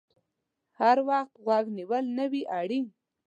هر 0.79 0.97
وخت 1.09 1.33
غوږ 1.45 1.65
نیول 1.77 2.03
نه 2.17 2.25
وي 2.31 2.43
اړین 2.59 2.85